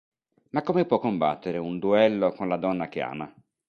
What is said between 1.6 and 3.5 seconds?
duello con la donna che ama?